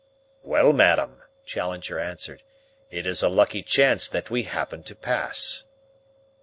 [0.41, 2.41] "Well, madam," Challenger answered,
[2.89, 5.65] "it is a lucky chance that we happened to pass."